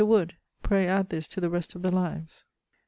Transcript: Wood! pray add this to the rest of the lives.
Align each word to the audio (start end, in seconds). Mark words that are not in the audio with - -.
Wood! 0.03 0.33
pray 0.63 0.87
add 0.87 1.09
this 1.09 1.27
to 1.27 1.39
the 1.39 1.51
rest 1.51 1.75
of 1.75 1.83
the 1.83 1.91
lives. 1.91 2.45